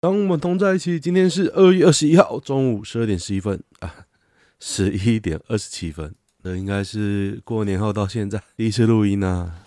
[0.00, 4.06] 当我们同在一起，今天是二月二十一号中午十二点十一分啊，
[4.58, 6.14] 十一点二十七分。
[6.42, 9.66] 这应该是过年后到现在第一次录音啊。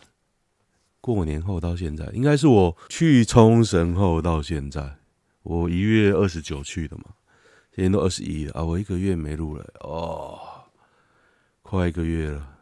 [0.99, 4.95] 过年后到现在，应该是我去冲绳后到现在。
[5.43, 7.03] 我一月二十九去的嘛，
[7.75, 10.39] 今天都二十一了啊，我一个月没录了哦，
[11.61, 12.57] 快一个月了，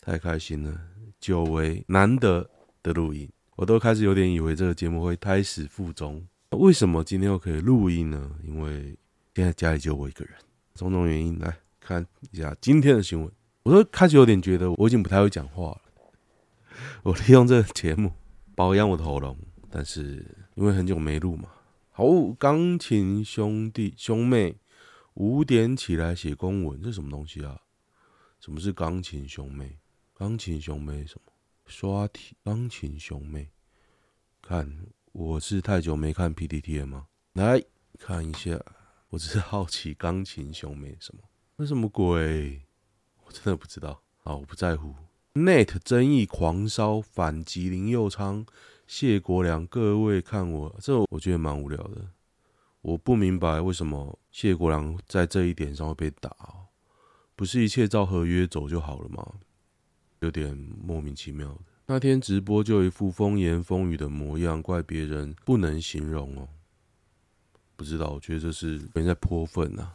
[0.00, 0.80] 太开心了，
[1.18, 2.48] 久违难得
[2.84, 6.24] 的录音，我都开始有点以为这个节目会胎死腹中。
[6.54, 8.30] 为什么今天又可以录音呢？
[8.44, 8.96] 因为
[9.34, 10.34] 现在家里就我一个人，
[10.74, 13.30] 种种原因来看一下今天的新闻。
[13.62, 15.80] 我都开始有点觉得我已经不太会讲话了。
[17.02, 18.12] 我利用这个节目
[18.54, 19.36] 保养我的喉咙，
[19.70, 20.24] 但是
[20.54, 21.48] 因为很久没录嘛。
[21.90, 22.04] 好，
[22.38, 24.56] 钢琴兄弟兄妹
[25.14, 27.60] 五点起来写公文，这什么东西啊？
[28.40, 29.78] 什么是钢琴兄妹？
[30.12, 31.32] 钢琴兄妹什么？
[31.66, 32.36] 刷题？
[32.44, 33.48] 钢琴兄妹
[34.42, 34.76] 看。
[35.14, 37.06] 我是太久没看 PTT 了吗？
[37.34, 37.62] 来
[38.00, 38.60] 看一下，
[39.10, 41.22] 我只是好奇钢琴兄妹什么？
[41.54, 42.60] 那什么鬼？
[43.24, 44.02] 我真的不知道。
[44.24, 44.92] 啊，我不在乎。
[45.34, 48.44] Net 争议狂烧，反击林右昌、
[48.88, 49.64] 谢国良。
[49.64, 52.08] 各位看我这，我觉得蛮无聊的。
[52.80, 56.36] 我不明白为什么谢国良在这一点上会被打。
[57.36, 59.24] 不是一切照合约走就好了吗？
[60.18, 61.60] 有点莫名其妙的。
[61.86, 66.48] 那天直播就一副风言风语的模样，怪别人不能形容哦。
[67.76, 69.92] 不知道，我觉得这是别人在泼粪啊。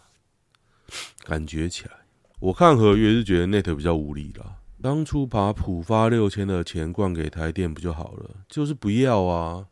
[1.23, 1.92] 感觉起来，
[2.40, 4.58] 我看合约是觉得 Net 比较无理啦。
[4.84, 8.30] 当初把普发六千的钱灌给台电不就好了？
[8.48, 9.66] 就是不要啊！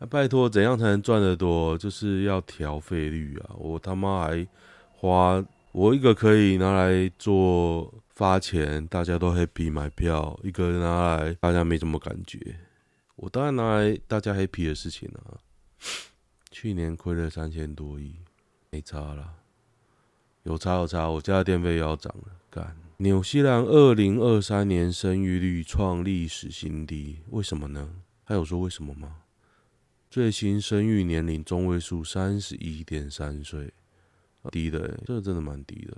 [0.00, 1.78] 啊拜托，怎样才能赚得多？
[1.78, 3.56] 就是要调费率啊！
[3.56, 4.46] 我他妈还
[4.92, 7.90] 花我一个可以拿来做。
[8.18, 12.58] 发钱，大家都 happy 买票，一个人拿来大家没什么感觉。
[13.14, 15.38] 我当然拿来大家 happy 的事情啊。
[16.50, 18.16] 去年亏了三千多亿，
[18.70, 19.34] 没差啦。
[20.42, 22.32] 有差有差，我家的电费也要涨了。
[22.50, 27.88] 干，纽西兰二零二三年生育率创历史新低，为什么呢？
[28.26, 29.18] 他有说为什么吗？
[30.10, 33.72] 最新生育年龄中位数三十一点三岁，
[34.50, 35.96] 低的、欸，这真的蛮低的。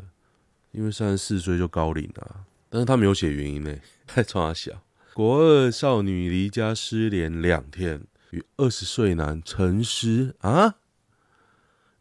[0.73, 3.77] 因为三十四岁就高龄啊，但是他没有写原因呢，
[4.07, 4.83] 太冲他小。
[5.13, 10.77] 国二少女离家失联两天，与二十岁男陈尸啊。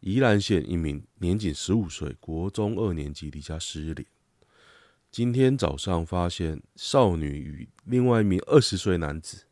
[0.00, 4.06] 宜兰县一名年仅十五岁国中二年级离家失联，
[5.10, 9.44] 今天早上发现少女与另外一名二十岁男子，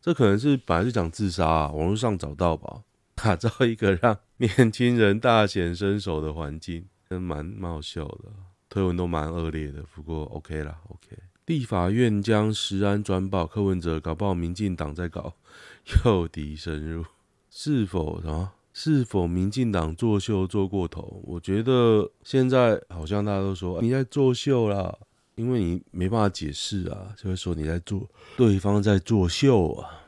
[0.00, 2.82] 这可能是本来是讲自杀啊，网络上找到吧，
[3.16, 6.86] 打造一个让年轻人大显身手的环境。
[7.08, 8.24] 真蛮蛮好笑的，
[8.68, 11.16] 推文都蛮恶劣的，不过 OK 啦，OK。
[11.46, 15.34] 立法院将食安专报，柯文哲搞不好民进党在搞
[16.04, 17.04] 诱敌深入，
[17.48, 18.52] 是否什么？
[18.72, 21.22] 是否民进党作秀做过头？
[21.24, 24.98] 我觉得现在好像大家都说你在作秀啦，
[25.36, 30.05] 因为你没办法解释啊，就会说你在做，对方在作秀啊。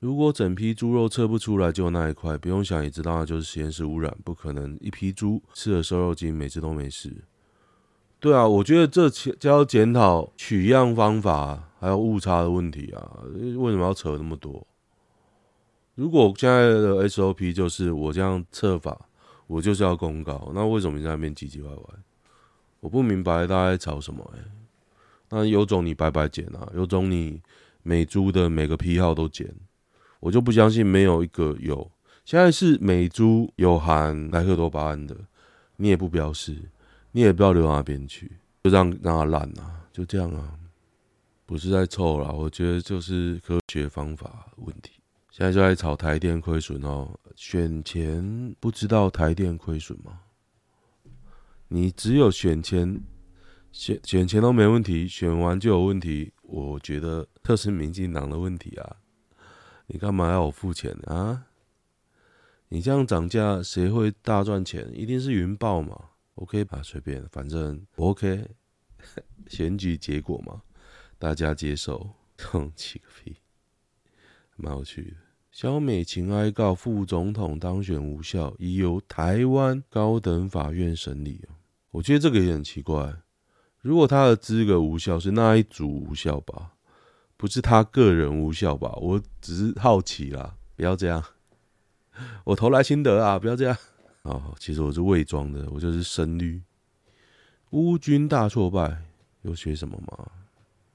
[0.00, 7.14] 如果整批猪肉测不出来，就那一块，不用想也知道那就是实验室污染，不可能一批猪吃了瘦肉精，每次都没事。
[8.18, 14.66] 对啊，我觉得这就要检讨取样方法还有误差的问题啊，为什么要扯那么多？
[15.96, 19.06] 如果现在的 SOP 就是我这样测法，
[19.46, 21.84] 我就是要公告，那为什么你在那边唧唧歪歪？
[22.80, 24.38] 我不明白大家在吵什么哎、
[25.28, 27.42] 那有种你白白检啊，有种你
[27.82, 29.54] 每猪的每个批号都检。
[30.20, 31.90] 我就不相信没有一个有，
[32.24, 35.16] 现在是美猪有含莱克多巴胺的，
[35.76, 36.56] 你也不标示，
[37.12, 38.30] 你也不知道流到哪边去，
[38.62, 40.54] 就这样让它烂啊，就这样啊，
[41.46, 44.92] 不是在凑啦，我觉得就是科学方法问题。
[45.30, 50.20] 现在就在炒台电亏损哦，选前不知道台电亏损吗？
[51.68, 53.00] 你只有选前
[53.72, 58.96] 选选前都没问题，选完就有问题，我觉得这是民进党的问题啊。
[59.92, 61.46] 你干嘛要我付钱啊？
[62.68, 64.88] 你这样涨价，谁会大赚钱？
[64.94, 66.00] 一定是云豹嘛
[66.36, 68.48] ？OK 吧，随便，反正 OK。
[69.48, 70.62] 选举结果嘛，
[71.18, 72.08] 大家接受，
[72.38, 73.34] 哼，起个屁，
[74.54, 75.16] 蛮有趣的。
[75.50, 81.44] 萧美琴哀告副总统当选无效，已由台湾高等法院审理。
[81.90, 83.12] 我觉得这个也很奇怪，
[83.80, 86.74] 如果他的资格无效，是那一组无效吧？
[87.40, 88.92] 不是他个人无效吧？
[89.00, 91.24] 我只是好奇啦，不要这样。
[92.44, 93.74] 我投来心得啊，不要这样。
[94.24, 96.60] 哦，其实我是伪装的，我就是深绿。
[97.70, 99.04] 乌军大挫败，
[99.40, 100.30] 有学什么吗？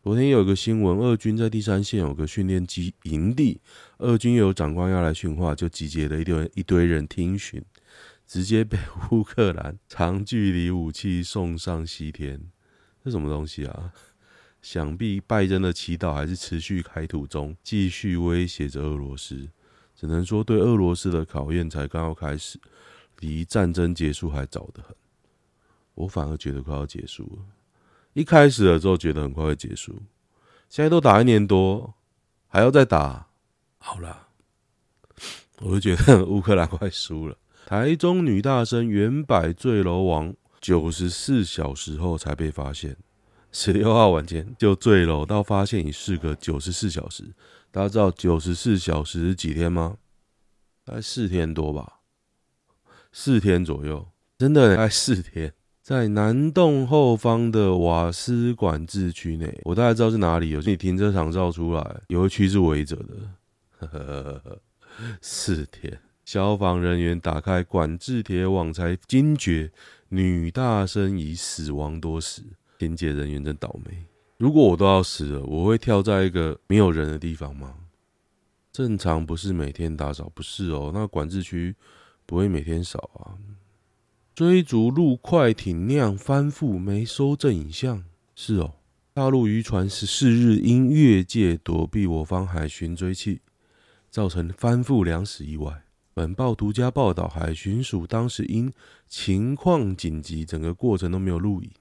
[0.04, 3.60] 昨天有一个新闻，俄军在第三线有个训练基营地，
[3.98, 7.60] 俄军有长官要来训话，就集结了一堆一堆人听训，
[8.28, 8.78] 直接被
[9.10, 12.40] 乌克兰长距离武器送上西天，
[13.04, 13.92] 这什么东西啊？
[14.66, 19.48] 想必拜登的祈祷还是持续开土中，继续威胁着俄罗斯。
[19.96, 22.60] 只能说，对俄罗斯的考验才刚要开始，
[23.20, 24.96] 离战争结束还早得很。
[25.94, 27.46] 我反而觉得快要结束了。
[28.14, 29.94] 一开始的时候觉得很快会结束，
[30.68, 31.94] 现在都打一年多，
[32.48, 33.28] 还要再打，
[33.78, 34.30] 好啦，
[35.60, 37.38] 我就觉得乌克兰快输了。
[37.68, 42.98] 台中女大生原摆坠楼亡，九十四小时后才被发现。
[43.58, 47.24] 十六号晚间就坠楼到发现已事隔九十四小时。
[47.72, 49.96] 大家知道九十四小时是几天吗？
[50.84, 52.02] 大概四天多吧，
[53.14, 55.54] 四天左右，真的大概四天。
[55.82, 60.50] 在南洞后方的瓦斯管制区内，我大概知道是哪里。
[60.50, 63.88] 有你停车场照出来，有一区是围着的。
[63.88, 64.62] 呵呵，
[65.22, 69.72] 四天，消防人员打开管制铁网才惊觉
[70.10, 72.44] 女大生已死亡多时。
[72.80, 74.06] 清洁人员真倒霉。
[74.38, 77.76] 如果我都要死了，我会跳在一个没有人的地方吗？
[78.72, 80.92] 正常不是每天打扫，不是哦。
[80.94, 81.74] 那管制区
[82.26, 83.40] 不会每天扫啊。
[84.34, 88.04] 追逐陆快艇酿翻覆没收证影像，
[88.36, 88.74] 是哦。
[89.14, 93.40] 大陆渔船十四日因越界躲避我方海巡追缉，
[94.10, 95.84] 造成翻覆两死意外。
[96.14, 98.74] 本报独家报道，海巡署当时因
[99.08, 101.72] 情况紧急，整个过程都没有录影，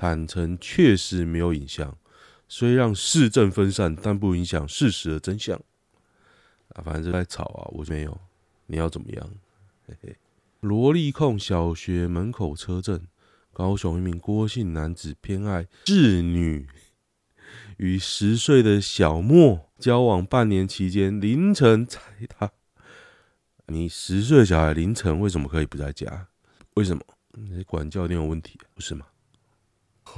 [0.00, 1.98] 坦诚确实没有影像，
[2.46, 5.60] 虽让事证分散，但不影响事实的真相。
[6.68, 8.20] 啊，反正就在吵啊，我没有，
[8.66, 9.28] 你要怎么样？
[9.88, 10.16] 嘿嘿。
[10.60, 13.08] 萝莉控小学门口车震，
[13.52, 16.68] 高雄一名郭姓男子偏爱稚女，
[17.78, 22.52] 与十岁的小莫交往半年期间，凌晨踩踏。
[23.66, 26.28] 你十岁小孩凌晨为什么可以不在家？
[26.74, 27.02] 为什么？
[27.32, 29.04] 你管教一定有问题，不是吗？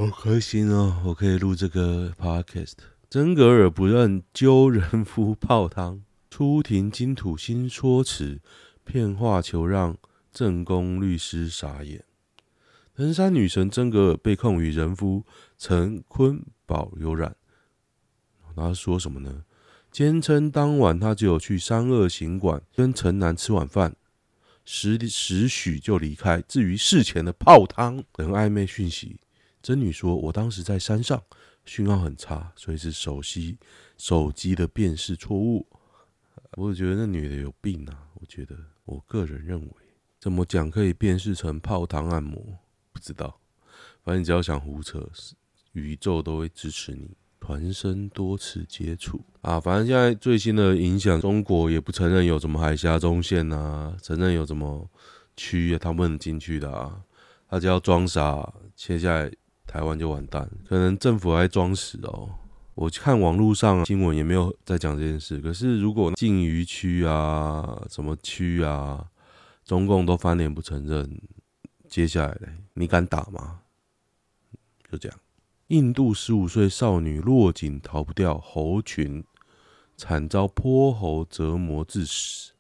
[0.00, 2.72] 好开心哦，我可以录这个 podcast。
[3.10, 6.00] 真格尔不认揪人夫泡汤，
[6.30, 8.40] 出庭金土新说辞，
[8.82, 9.98] 骗话求让。
[10.32, 12.02] 正宫律师傻眼，
[12.94, 15.22] 登山女神真格尔被控与人夫
[15.58, 17.36] 陈坤宝有染。
[18.56, 19.44] 他说什么呢？
[19.92, 23.94] 坚称当晚他只有去三二行馆跟陈男吃晚饭，
[24.64, 26.40] 十时许就离开。
[26.48, 29.18] 至于事前的泡汤等暧昧讯息，
[29.62, 31.22] 真女说：“我当时在山上，
[31.64, 33.58] 讯号很差，所以是手机
[33.96, 35.66] 手机的辨识错误。”
[36.56, 38.08] 我觉得那女的有病啊！
[38.14, 39.72] 我觉得，我个人认为。
[40.18, 42.42] 怎么讲可以辨识成泡汤按摩？
[42.92, 43.40] 不知道，
[44.02, 45.08] 反正只要想胡扯，
[45.72, 47.16] 宇宙都会支持你。
[47.38, 54.86] 团身多次接触啊，反正现在最新的影响，中国也不承认有什么海峡中线啊，承认有什么
[55.38, 57.02] 区域他们进去的啊，
[57.48, 59.32] 他只要装傻，接下来
[59.70, 62.28] 台湾就完蛋，可能政府还装死哦。
[62.74, 69.06] 我看网络上新闻也没有在讲这件事，可是如果禁渔区啊，什么区啊？
[69.64, 71.20] 中共都翻脸不承认，
[71.88, 73.60] 接下来嘞，你敢打吗？
[74.90, 75.16] 就这样，
[75.68, 79.22] 印度十五岁少女落井逃不掉猴群，
[79.96, 82.54] 惨遭泼猴折磨致死，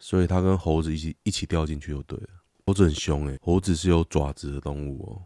[0.00, 2.28] 所以她跟猴子一起一起掉进去就对了。
[2.66, 5.22] 猴子很凶诶，猴子是有爪子的动物哦，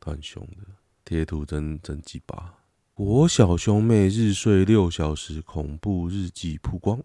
[0.00, 0.64] 很凶的。
[1.04, 2.54] 贴图真真鸡巴，
[2.92, 7.02] 国小兄妹日睡六小时恐怖日记曝光，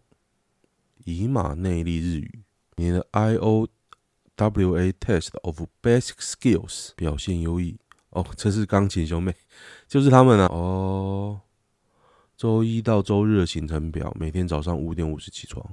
[1.05, 2.43] 以马内利日语。
[2.75, 3.67] 你的 I O
[4.35, 7.77] W A Test of Basic Skills 表现优异
[8.09, 9.33] 哦，这是钢琴兄妹，
[9.87, 10.47] 就是他们啊。
[10.47, 11.39] 哦，
[12.35, 15.63] 周一到周日的行程表：每天早上五点五十起床，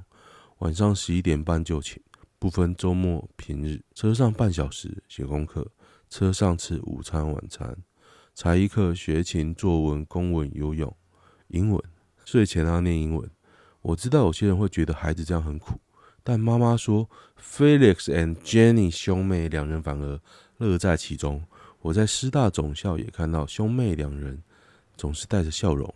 [0.59, 1.99] 晚上十一点半就寝，
[2.39, 3.81] 不分周末平日。
[3.93, 5.69] 车上半小时写功课，
[6.11, 7.73] 车上吃午餐晚餐，
[8.33, 10.93] 才艺课学琴、作文、公文、游泳、
[11.47, 11.81] 英文。
[12.25, 13.31] 睡前要念英文。
[13.81, 15.79] 我知道有些人会觉得孩子这样很苦。
[16.21, 17.09] 但妈妈说
[17.41, 20.19] ，Felix and Jenny 兄妹两人反而
[20.57, 21.41] 乐在其中。
[21.81, 24.43] 我在师大总校也看到兄妹两人
[24.97, 25.91] 总是带着笑容。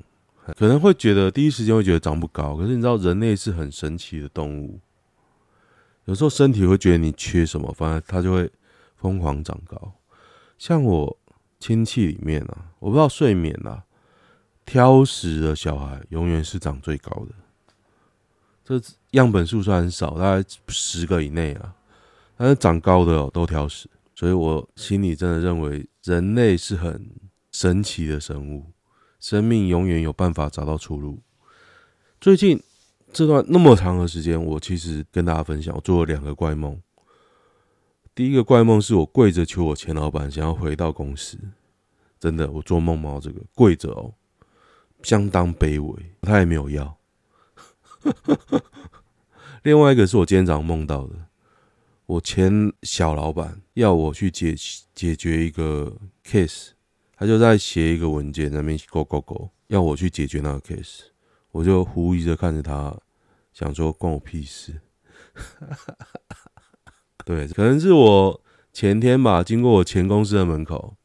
[0.56, 4.80] 可能会觉得第一时间会觉得长不高，可是你知道人类是很神奇的动物。
[6.06, 8.50] 有时候身体会觉得你缺什么，反而它就会
[8.96, 9.92] 疯狂长高。
[10.58, 11.18] 像我
[11.60, 13.84] 亲戚里面啊，我不知道睡眠啊，
[14.66, 17.36] 挑食的小孩永远是长最高的。
[18.64, 18.82] 这
[19.12, 21.76] 样本数算很少，大概十个以内啊。
[22.38, 27.10] 但是长高的哦，都挑食，所以我心里真的认为人类是很
[27.52, 28.72] 神奇的生物，
[29.20, 31.22] 生命永远有办法找到出路。
[32.20, 32.62] 最近
[33.14, 36.82] 这段那么长的时间，我其实跟大家分享，我做了两个怪梦。
[38.16, 41.38] 第一个怪梦是我跪着求我前老板想要回到公司，
[42.18, 44.14] 真的，我做梦梦这个跪着哦，
[45.04, 46.98] 相当卑微，他也没有要。
[49.64, 51.16] 另外一个是我今天早上梦到的，
[52.06, 54.56] 我前小老板要我去解
[54.94, 56.70] 解决一个 case，
[57.18, 61.02] 他就在写一个文件，那边勾勾勾，要我去解决那个 case，
[61.52, 62.98] 我就狐疑着看着他，
[63.52, 64.80] 想说关我屁事。
[67.26, 68.42] 对，可能是我
[68.72, 70.96] 前天吧，经过我前公司的门口，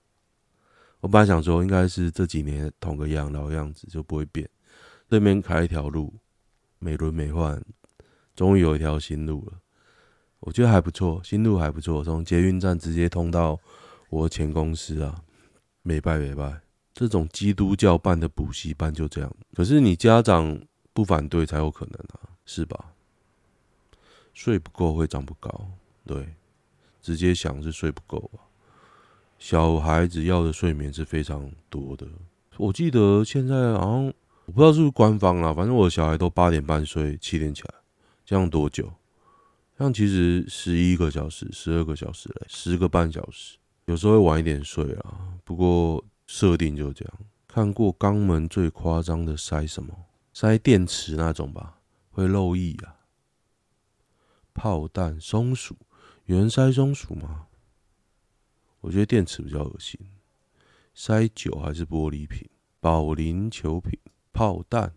[1.00, 4.48] 我本来想说应该是这几年同个样老样子就不会变，
[5.08, 6.12] 对面开一条路，
[6.78, 7.60] 美轮美奂。
[8.36, 9.54] 终于有一条新路了，
[10.40, 13.58] 我觉得还不错，新路还不错，从捷运站直接通到
[14.08, 15.22] 我前公司啊，
[15.82, 16.60] 没拜没拜。
[16.92, 20.60] 这种基督教办的补习班就这样，可是你家长
[20.92, 22.92] 不反对才有可能啊，是吧？
[24.32, 25.70] 睡不够会长不高，
[26.12, 26.34] 对，
[27.00, 28.42] 直接想是睡不够啊。
[29.38, 32.04] 小孩子要的睡眠是非常多的，
[32.56, 34.12] 我记得现在好像
[34.46, 37.74] 我不知道是不是官方啦，反正我的小孩都八点半睡，七点起来。
[38.24, 38.92] 这样多久？
[39.78, 45.38] 这样其实十一个小时、十二个小时嘞，十个半小时，有时候会晚一点睡啊。
[45.44, 47.14] 不过设定就这样。
[47.46, 49.94] 看过肛门最夸张的塞什么？
[50.32, 51.78] 塞电池那种吧，
[52.10, 52.98] 会漏液啊。
[54.52, 55.76] 炮弹、松鼠，
[56.30, 57.48] 有人塞松鼠吗？
[58.82, 59.98] 我觉得电池比较恶心。
[60.94, 62.48] 塞酒还是玻璃瓶？
[62.78, 63.98] 保龄球瓶、
[64.32, 64.94] 炮弹、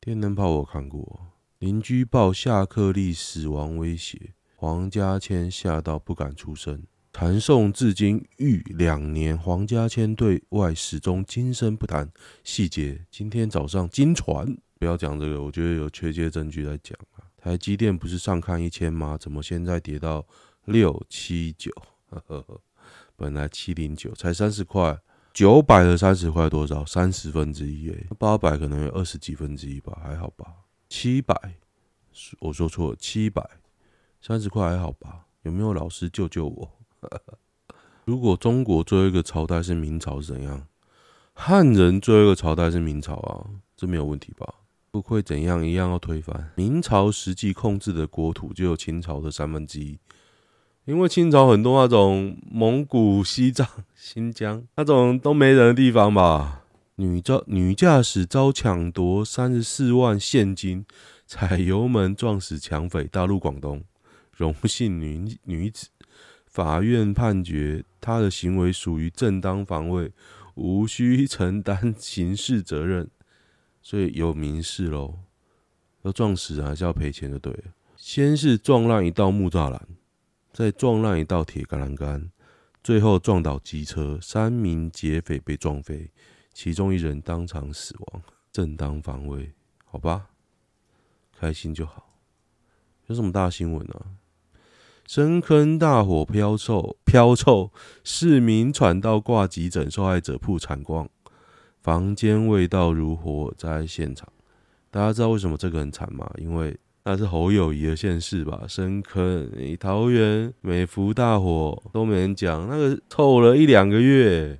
[0.00, 1.32] 电灯泡，我看过。
[1.58, 6.80] 邻居报夏克立死亡威胁，黄家千吓到不敢出声。
[7.12, 12.08] 传颂至今逾两年，黄家千对外始终轻声不谈
[12.44, 13.04] 细节。
[13.10, 17.26] 今天早上金传，不要讲这个，我觉得有确切证据来讲啊。
[17.36, 19.18] 台积电不是上看一千吗？
[19.18, 20.24] 怎么现在跌到
[20.66, 21.72] 六七九？
[23.16, 25.00] 本来七零九才三十块，
[25.32, 26.84] 九百的三十块多少？
[26.84, 30.46] 三十分之一诶，八百可能有二十几分之一吧，还好吧。
[30.88, 31.34] 七百，
[32.40, 33.48] 我说错了，七百
[34.20, 35.26] 三十块还好吧？
[35.42, 36.70] 有没有老师救救我？
[38.04, 40.66] 如果中国最后一个朝代是明朝是怎样？
[41.32, 43.46] 汉人最后一个朝代是明朝啊，
[43.76, 44.54] 这没有问题吧？
[44.90, 46.52] 不会怎样一样要推翻？
[46.54, 49.98] 明朝实际控制的国土就有清朝的三分之一，
[50.86, 53.66] 因为清朝很多那种蒙古、西藏、
[53.96, 56.62] 新疆那种都没人的地方吧。
[56.94, 60.86] 女驾女驾驶遭抢夺三十四万现金，
[61.26, 63.02] 踩油门撞死抢匪。
[63.02, 63.82] 大陆广东，
[64.30, 65.88] 荣姓女女子，
[66.46, 70.12] 法院判决她的行为属于正当防卫，
[70.54, 73.10] 无需承担刑事责任，
[73.82, 75.18] 所以有民事喽。
[76.02, 77.64] 要撞死还是要赔钱就对了。
[77.96, 79.88] 先是撞烂一道木栅栏，
[80.56, 82.30] 再撞烂一道铁栏杆，
[82.82, 86.10] 最后撞倒机车，三名劫匪被撞飞。
[86.54, 89.52] 其中一人当场死亡，正当防卫，
[89.84, 90.30] 好吧，
[91.38, 92.18] 开心就好。
[93.04, 94.00] 有什么大新闻呢？
[95.06, 97.70] 深坑大火飘臭，飘臭，
[98.02, 101.10] 市民传到挂急诊，受害者曝惨况，
[101.82, 104.32] 房间味道如火灾现场。
[104.90, 106.32] 大家知道为什么这个很惨吗？
[106.38, 106.74] 因为
[107.08, 108.64] 那是侯友谊的县市吧？
[108.66, 109.48] 深坑、
[109.78, 114.58] 桃园、美福大火都没人讲，那个臭了一两个月。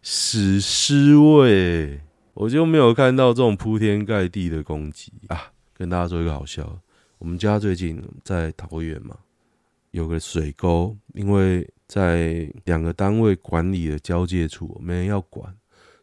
[0.00, 2.00] 屎尸味，
[2.32, 5.52] 我就没有看到这种铺天盖地的攻击啊！
[5.74, 6.80] 跟大家说一个好笑，
[7.18, 9.14] 我们家最近在桃园嘛，
[9.90, 15.54] 有个水沟，因为在两个单位管理的交界处，没人要管，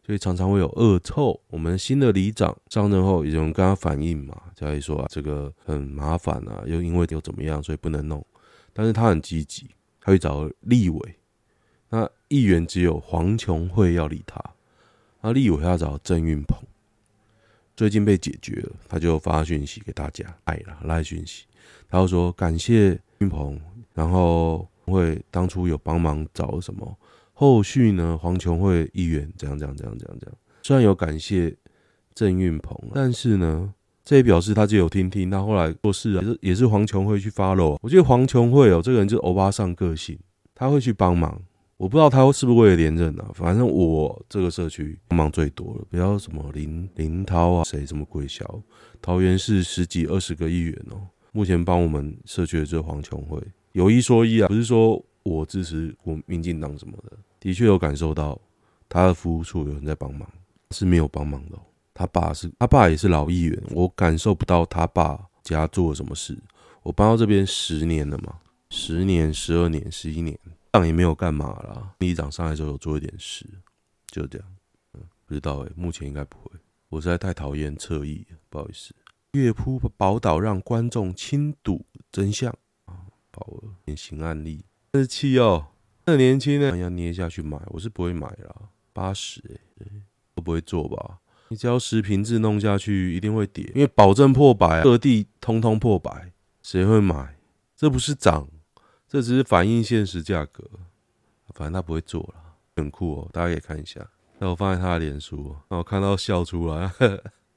[0.06, 1.40] 所以常常会有恶臭。
[1.48, 8.24] 我们新的里长上任后，有人跟他反映嘛，家里说啊，这个很麻烦啊，又因为又怎么样，所以不能弄。
[8.72, 9.68] 但是他很积极，
[10.00, 11.14] 他会找立委。
[11.88, 14.40] 那议员只有黄琼慧要理他，
[15.22, 16.56] 那立委要找郑运鹏，
[17.74, 21.46] 最近被解决了，他就发讯息给大家，爱了赖讯息，
[21.88, 23.60] 他就说感谢运鹏，
[23.92, 26.96] 然后会当初有帮忙找什么，
[27.38, 31.54] 后续呢黄琼会议员这样这样这样这样这样，虽然有感谢
[32.14, 40.18] 郑运鹏，但是呢，这也表示他就有听听，他后来做事啊，也是也是黄琼会去 follow，我觉得黄琼会哦，这个人就是欧巴桑个性，
[40.54, 41.38] 他会去帮忙。
[41.76, 43.30] 我不知道他是不是为了连任啊？
[43.34, 48.62] 反正我这个社区帮忙最多了，不要什么林林涛啊，谁什么鬼小，
[49.02, 50.96] 桃园市十几二十个议员哦。
[51.32, 53.38] 目前帮我们社区的这黄琼会，
[53.72, 57.12] 有一说一啊，不是说我支持国民进党什么的，
[57.46, 58.36] 的确有感受到
[58.88, 60.28] 他的服务处有人在帮忙，
[60.72, 61.56] 是没有帮忙的。
[61.94, 66.36] 他爸是他爸也是老议员，我感受不到他爸家做了什么事。
[66.82, 70.36] 我搬到这边十年了嘛，十年、十二年、十一年，
[70.72, 71.94] 长也没有干嘛啦。
[72.00, 73.46] 里长上来之后有做一点事，
[74.08, 74.48] 就这样。
[74.94, 76.50] 嗯，不知道诶、目前应该不会。
[76.88, 78.92] 我实在太讨厌侧翼，不好意思。
[79.30, 82.52] 乐谱宝岛让观众亲睹真相
[82.86, 83.06] 啊！
[83.30, 85.68] 宝儿典型案例，真是气哦！
[86.08, 88.54] 那年轻人要捏下去买，我是不会买啦。
[88.92, 89.42] 八十
[89.80, 89.86] 哎，
[90.36, 91.18] 都不会做吧？
[91.48, 96.32] 你只要实坪制弄下去，一定会跌，因为保证破百啊，各地通通破百，
[96.62, 97.36] 谁会买？
[97.76, 98.48] 这不是涨，
[99.08, 100.64] 这只是反映现实价格。
[101.54, 104.08] 反正他不会做了，很酷哦，大家可以看一下。
[104.38, 106.92] 那我放在他的脸书，那我看到笑出来。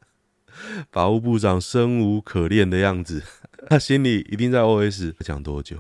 [0.92, 3.22] 法务部长生无可恋的样子，
[3.70, 5.80] 他心里一定在 OS 讲多久？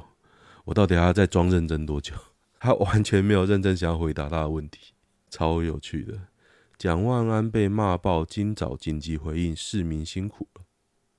[0.65, 2.13] 我到底还要再装认真多久？
[2.59, 4.93] 他完全没有认真想要回答他的问题，
[5.29, 6.19] 超有趣的。
[6.77, 10.61] 蒋万安被骂爆，今早紧急回应：市民辛苦了，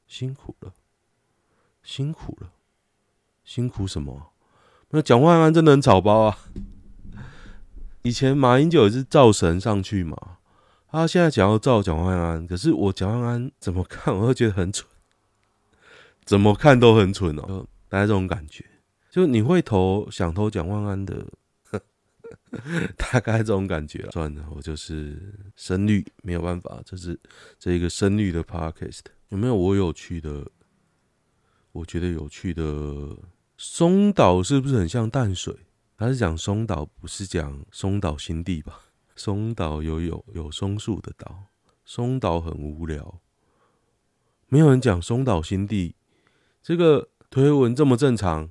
[0.06, 0.74] 辛苦了，
[1.82, 2.52] 辛苦了，
[3.44, 4.32] 辛苦什么？
[4.90, 6.38] 那蒋万安真的很草包啊！
[8.02, 10.38] 以前马英九也是造神上去嘛。
[10.90, 14.88] 他现在想要造蒋万安，可是我蒋万安怎么看我都觉得很蠢，
[16.24, 18.64] 怎么看都很蠢哦，大家这种感觉，
[19.10, 21.26] 就你会投想投蒋万安的，
[22.96, 24.08] 大概这种感觉。
[24.12, 27.18] 算了，我就是深绿，没有办法，这是
[27.58, 30.46] 这一个深绿的 podcast，有没有我有趣的？
[31.72, 33.16] 我觉得有趣的
[33.56, 35.54] 松岛是不是很像淡水？
[35.96, 38.80] 他是讲松岛，不是讲松岛新地吧？
[39.14, 41.44] 松岛有有有松树的岛，
[41.84, 43.20] 松岛很无聊，
[44.48, 45.94] 没有人讲松岛新地。
[46.62, 48.50] 这个推文这么正常，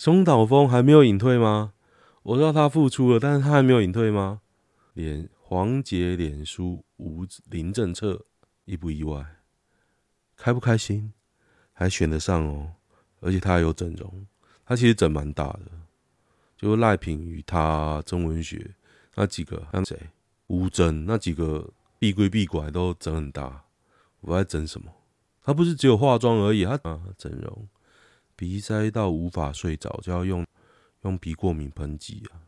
[0.00, 1.74] 松岛枫还没有隐退吗？
[2.22, 4.40] 我知道他复出了，但是他还没有隐退吗？
[4.94, 8.24] 脸黄杰脸书无零政策，
[8.64, 9.22] 意不意外？
[10.38, 11.12] 开不开心？
[11.74, 12.72] 还选得上哦，
[13.20, 14.26] 而且他还有整容，
[14.64, 15.66] 他其实整蛮大的，
[16.56, 18.74] 就赖品与他曾文学。
[19.16, 20.00] 那几个还有谁？
[20.46, 23.64] 吴征那几个闭归闭拐都整很大，
[24.22, 24.90] 我在整什么？
[25.42, 27.68] 他不是只有化妆而已，他啊整容，
[28.40, 30.46] 鼻塞到无法睡着就要用
[31.02, 32.40] 用鼻过敏喷剂啊。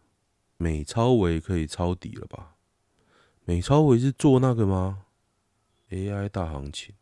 [0.57, 2.55] 美超微可以抄底了吧？
[3.45, 5.05] 美超微是做那个吗
[5.91, 6.95] ？AI 大行情，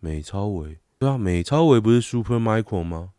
[0.00, 3.12] 美超微对啊，美超微不是 Super Micro 吗？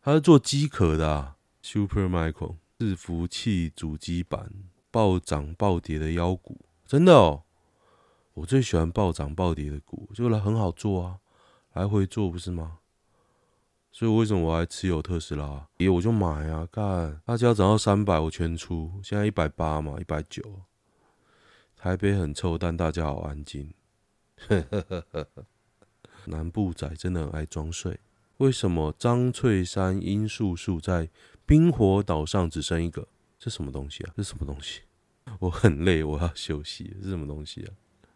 [0.00, 4.52] 他是做机壳的啊，Super Micro 伺服器主机板。
[4.90, 7.44] 暴涨暴跌的妖股，真的哦！
[8.34, 11.20] 我最喜欢暴涨暴跌的股，就来很好做啊，
[11.74, 12.80] 来回做不是吗？
[13.94, 15.68] 所以为什么我还持有特斯拉？
[15.76, 16.66] 咦，我就买啊！
[16.72, 18.90] 干，它只要涨到三百，我全出。
[19.04, 20.42] 现在一百八嘛，一百九。
[21.76, 23.74] 台北很臭，但大家好安静。
[26.24, 28.00] 南部仔真的很爱装睡。
[28.38, 31.10] 为什么张翠山罂粟树在
[31.44, 33.06] 冰火岛上只剩一个？
[33.38, 34.14] 这什么东西啊？
[34.16, 34.80] 这什么东西？
[35.38, 36.96] 我很累，我要休息。
[37.02, 37.74] 这什么东西啊？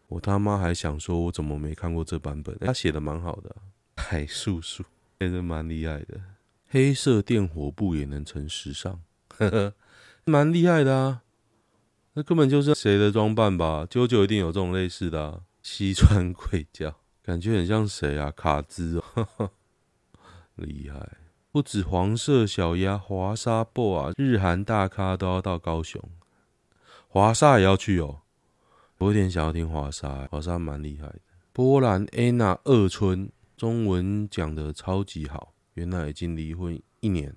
[0.09, 2.57] 我他妈还想说，我怎么没看过这版本？
[2.61, 3.61] 他写的蛮好的，啊，
[3.97, 4.83] 海素素
[5.19, 6.21] 真的蛮厉害的。
[6.69, 9.75] 黑色电火布也能成时尚，呵呵，
[10.25, 11.23] 蛮厉害的啊。
[12.15, 13.87] 那根本就是谁的装扮吧？
[13.89, 15.41] 啾啾一定有这种类似的，啊。
[15.63, 18.31] 西川贵教，感觉很像谁啊？
[18.31, 19.51] 卡兹哦，
[20.55, 21.19] 厉害。
[21.51, 26.01] 不止黄色小鸭、华沙 BOA 啊，日韩大咖都要到高雄，
[27.09, 28.21] 华沙也要去哦。
[28.99, 31.21] 我有点想要听华沙，华沙蛮厉害的。
[31.53, 37.35] 波兰安娜二村中文讲的超级好，原来已经离婚一年，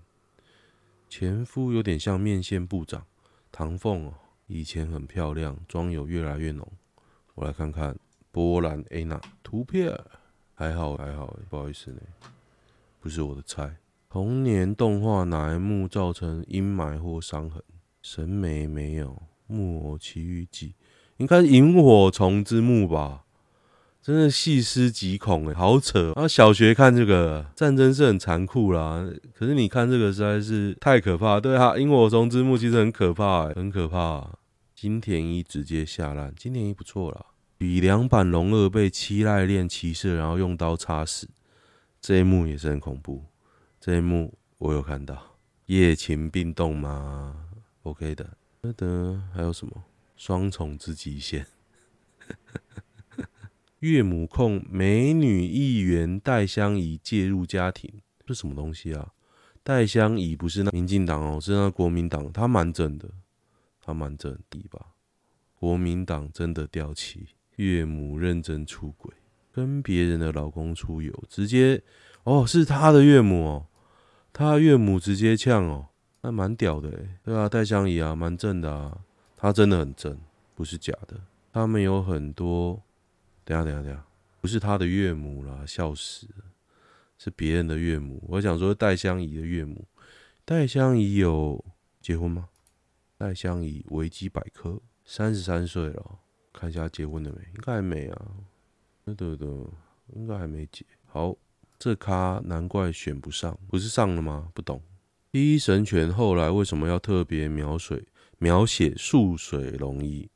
[1.07, 3.05] 前夫有点像面线部长
[3.53, 4.13] 唐凤哦，
[4.47, 6.69] 以前很漂亮，妆有越来越浓。
[7.35, 7.97] 我来看看
[8.31, 9.97] 波兰安娜图片，
[10.53, 12.01] 还好还好，不好意思呢，
[12.99, 13.77] 不是我的菜。
[14.09, 17.63] 童年动画哪一幕造成阴霾或伤痕？
[18.01, 19.11] 神眉没有，
[19.47, 20.69] 《木偶奇遇记》
[21.15, 23.23] 应该是萤火虫之墓吧？
[24.01, 26.27] 真的细思极恐哎，好扯啊！
[26.27, 31.39] 小学看这个战争是很残酷啦，可是你看这个实在是太可怕。
[31.39, 34.39] 对啊，萤火虫之墓其实很可怕，很可怕。
[34.73, 37.25] 金田一直接下烂，金田一不错啦。
[37.57, 41.27] 比良版龙二被七濑练骑射，然后用刀插死，
[41.99, 43.25] 这一幕也是很恐怖。
[43.81, 45.35] 这一幕我有看到，
[45.65, 47.35] 夜勤并动吗
[47.83, 48.25] ？OK 的。
[48.61, 49.73] 得得，还有什么？
[50.15, 51.45] 双重之极限。
[53.79, 57.89] 岳母控美女议员戴相仪介入家庭，
[58.25, 59.13] 这什么东西啊？
[59.63, 63.09] 戴相仪不是那民进党哦，是那国民党，他蛮正的，
[63.81, 64.87] 他蛮正的吧？
[65.53, 69.13] 国民党真的掉漆，岳母认真出轨，
[69.51, 71.81] 跟别人的老公出游，直接
[72.23, 73.65] 哦，是他的岳母哦，
[74.33, 75.87] 他岳母直接呛哦，
[76.21, 78.97] 那蛮屌的诶，对啊，戴相仪啊，蛮正的啊，
[79.37, 80.17] 他真的很正，
[80.55, 81.19] 不是假的。
[81.51, 82.81] 他们有很多，
[83.49, 84.05] 等下等下等下，
[84.39, 86.45] 不是他的岳母啦，笑死了，
[87.17, 88.23] 是别人的岳母。
[88.27, 89.87] 我想说戴相仪的岳母，
[90.45, 91.65] 戴相仪有
[91.99, 92.49] 结婚吗？
[93.17, 96.19] 戴相仪维基百科，三十三岁了，
[96.53, 97.41] 看一下结婚了没？
[97.55, 98.27] 应该还没啊。
[99.05, 99.47] 对对对，
[100.13, 100.85] 应该还没结。
[101.07, 101.35] 好，
[101.79, 104.51] 这咖难怪选不上，不是上了吗？
[104.53, 104.79] 不懂。
[105.31, 108.05] 第一神拳后来为什么要特别描水
[108.37, 110.29] 描写数水龙衣？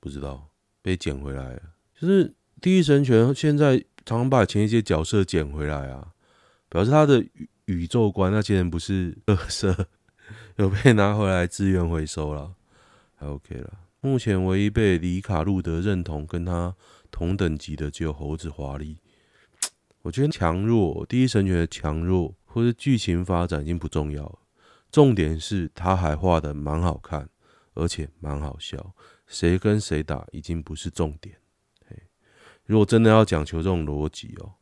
[0.00, 0.48] 不知道，
[0.80, 1.62] 被捡回来了。
[2.00, 2.32] 就是
[2.62, 6.12] 第一神拳现在常常把前一些角色捡回来啊，
[6.70, 9.84] 表示他的宇宇宙观那些人不是垃圾。
[10.56, 12.54] 有被拿回来资源回收了，
[13.16, 13.78] 还 OK 了。
[14.00, 16.74] 目前唯一被里卡路德认同跟他
[17.10, 18.96] 同等级的只有猴子华丽。
[20.00, 24.38] 我觉得强弱，第一神拳的强弱或者剧情发展已经不重要，
[24.90, 27.28] 重点是他还画的蛮好看，
[27.74, 28.94] 而且蛮好笑。
[29.26, 31.36] 谁跟谁打已经不是重点。
[32.70, 34.52] 如果真的要讲求这种逻辑哦，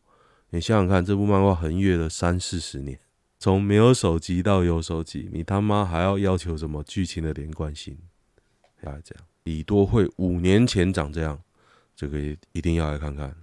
[0.49, 2.99] 你想想看，这部漫画横越了三四十年。
[3.39, 7.99] 从没有手机到有手机，你他妈还要要求什么剧情的连贯性？
[8.81, 11.39] 大家讲，李多惠五年前长这样，
[11.95, 12.19] 这个
[12.53, 13.37] 一定要来看看。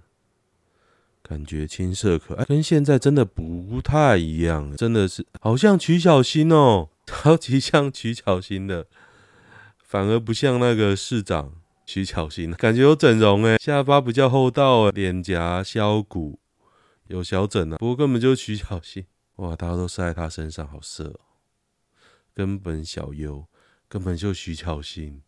[1.22, 8.88] 感觉青涩可爱，跟现在真的不太一样，真的是好像曲巧芯哦，超级像曲巧芯的，
[9.78, 11.52] 反而不像那个市长
[11.86, 16.40] 徐巧芯，感觉有整容诶，下巴比较厚道诶，脸颊削骨
[17.06, 19.06] 有小整啊，不过根本就是徐巧芯。
[19.36, 19.54] 哇！
[19.54, 21.20] 大家都晒在他身上，好色哦！
[22.32, 23.46] 根本小优，
[23.86, 25.20] 根本就徐巧芯，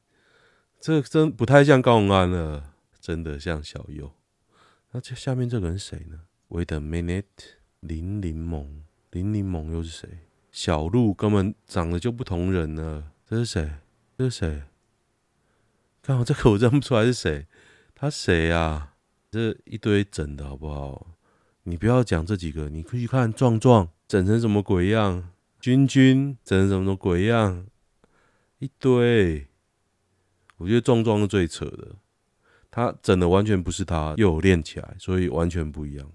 [0.81, 4.11] 这真不太像高虹安了，真的像小优。
[4.93, 7.25] 那这下面这个人谁呢？Wait a minute，
[7.81, 8.67] 林柠檬，
[9.11, 10.09] 林柠檬又是谁？
[10.51, 13.71] 小鹿根本长得就不同人了，这是谁？
[14.17, 14.63] 这是谁？
[16.09, 17.47] 刚好 这个我认不出来是谁，
[17.95, 18.95] 他谁啊？
[19.31, 21.19] 这一堆整的好不好？
[21.65, 23.91] 你不要讲这几个，你可以看壮壮。
[24.07, 25.29] 整成什么鬼样？
[25.61, 27.67] 君君整成什么鬼样？
[28.59, 29.49] 一堆，
[30.57, 31.97] 我觉得壮壮是最扯的。
[32.71, 36.11] 他整的完全不是他，又有练起来，所以完全不一样。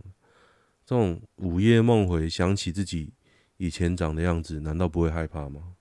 [0.83, 3.13] 这种午夜梦回，想起自己
[3.57, 5.72] 以前长的样子，难道不会害怕吗？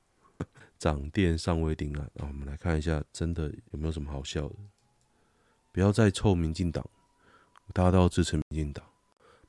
[0.83, 4.57] 长店尚未定案，那我们来看一下，真的有没有什么好笑的？
[5.71, 6.85] 不要再臭民进党，
[7.73, 8.85] 大家都要支持民进党，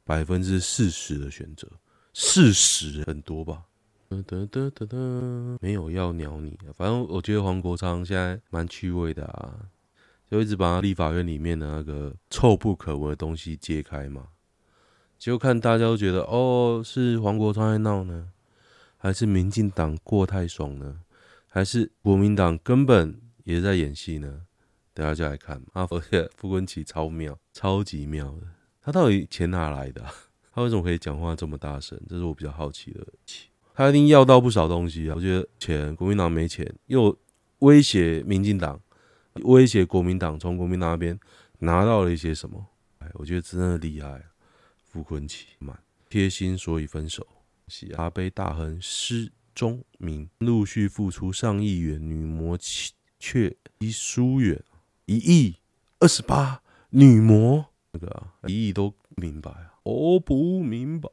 [0.03, 1.67] 百分之四十的选择。
[2.13, 3.63] 事实很多吧，
[5.59, 6.55] 没有要鸟你。
[6.75, 9.57] 反正我觉得黄国昌现在蛮趣味的啊，
[10.29, 14.27] 就一直把立法院里面的那个臭不可闻的东西揭开嘛。
[15.17, 18.29] 结果看大家都觉得，哦，是黄国昌在闹呢，
[18.97, 20.99] 还是民进党过太爽呢？
[21.53, 24.41] 还是国民党根本也在演戏呢？
[24.91, 28.47] 等下就来看 啊，而且傅昆萁超妙，超级妙的，
[28.81, 30.03] 他到底钱哪来的？
[30.51, 31.95] 他为什么可以讲话这么大声？
[32.09, 33.05] 这是我比较好奇的。
[33.75, 35.13] 他一定要到不少东西啊！
[35.15, 37.15] 我觉得钱，国民党没钱，又
[37.59, 38.81] 威胁民进党，
[39.43, 41.19] 威胁国民党，从国民党那边
[41.59, 42.65] 拿到了一些什么？
[42.97, 44.25] 哎，我觉得真的厉害。
[44.85, 45.77] 傅昆萁，蛮
[46.09, 47.27] 贴心，所以分手。
[47.67, 52.57] 喜阿贝大亨失中明陆续付出上亿元女模
[53.19, 54.61] 却一疏远
[55.05, 55.55] 一亿
[55.99, 59.73] 二十八女模那个啊，一亿都明白啊。
[59.83, 61.09] 我不明白，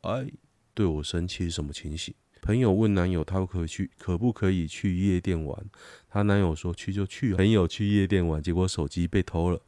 [0.74, 2.14] 对我生气是什么情形？
[2.42, 5.66] 朋友问男友，他可去可不可以去夜店玩？
[6.08, 7.34] 她男友说去就去。
[7.34, 9.60] 朋友去夜店玩，结果手机被偷了。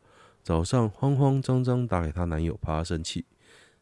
[0.42, 3.26] 早上慌慌张张打给她男友，怕他生气，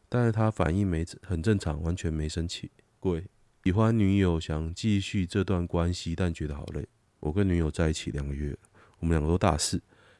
[0.09, 2.69] 但是她反应没很正常，完全没生气。
[2.99, 3.23] 贵
[3.63, 6.87] 喜欢女友，想继续这段关系，但觉得好累。
[7.19, 8.57] 我跟女友在一起两个月，
[8.97, 9.79] 我们两个都大四，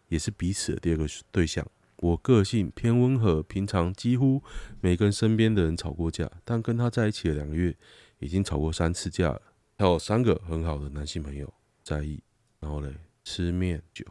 [0.10, 1.68] 也是彼此的第二个对象。
[1.98, 4.44] 我个性偏温和，平常几乎
[4.80, 7.76] 没跟身边的人吵过架，但跟他在一起了两个月，
[8.20, 9.42] 已经吵过三次架了。
[9.80, 11.52] 还有三个很好的男性朋友
[11.84, 12.22] 在意，
[12.60, 14.06] 然后嘞，吃面、酒、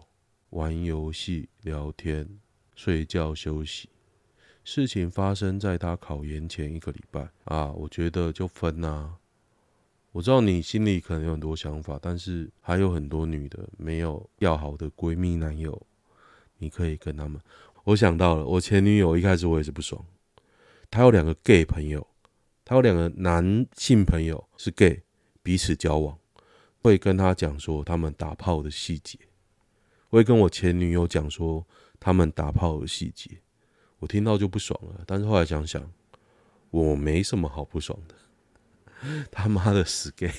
[0.48, 2.28] 玩游戏、聊天、
[2.74, 3.88] 睡觉、休息。
[4.64, 9.18] 事情发生在他考研前一个礼拜啊，我觉得就分啊。
[10.12, 15.86] 我知道你心里可能有很多想法，但是还有很多女的没有要好的闺蜜男友，
[16.58, 17.40] 你可以跟他们。
[17.84, 20.04] 我想到了，我前女友一开始我也是不爽。
[20.90, 22.06] 她有两个 gay 朋友，
[22.64, 25.02] 她有两个男性朋友是 gay，
[25.42, 26.18] 彼此交往，
[26.82, 29.18] 会跟她讲说他们打炮的细节。
[30.08, 31.64] 会跟我前女友讲说
[32.00, 33.40] 他们打炮的细节，
[34.00, 35.04] 我听到就不爽了。
[35.06, 35.88] 但是后来想想，
[36.70, 38.16] 我没什么好不爽的，
[39.30, 40.32] 他妈的死 gay，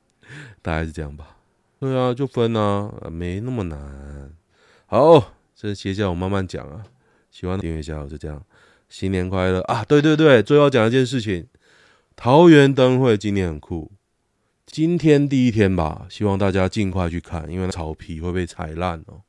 [0.62, 1.36] 大概是这样吧。
[1.78, 4.32] 对啊，就分啊，没那么难。
[4.86, 6.84] 好，这接下我慢慢讲啊。
[7.30, 8.42] 喜欢订阅一下，我就这样。
[8.88, 9.84] 新年快乐啊！
[9.84, 11.46] 对对对，最后讲一件事情，
[12.16, 13.92] 桃园灯会今年很酷。
[14.66, 19.22] 今天第一天吧，希望大家尽快去看，因为草皮会被踩烂哦。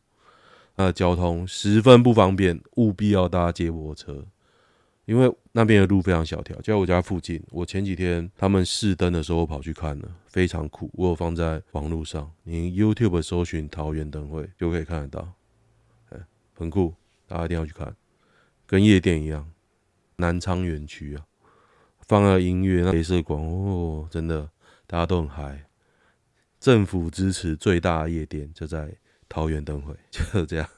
[0.77, 4.25] 那交通十分不方便，务必要搭接驳车，
[5.05, 7.41] 因为那边的路非常小条，就在我家附近。
[7.49, 10.89] 我前几天他们试灯的时候，跑去看了，非常酷。
[10.93, 15.33] 我有放在网络上，你 YouTube 搜寻桃园灯会就可以看得到，
[16.53, 16.93] 很酷，
[17.27, 17.95] 大家一定要去看，
[18.65, 19.49] 跟夜店一样。
[20.17, 21.25] 南昌园区啊，
[22.07, 24.49] 放了音乐，那镭射光哦，真的。
[24.85, 25.65] 大家都很嗨，
[26.59, 28.93] 政府支持最大的夜店就在
[29.27, 30.69] 桃园灯会，就这样。